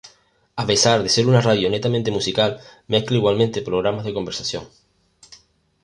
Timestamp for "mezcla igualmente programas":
2.87-4.03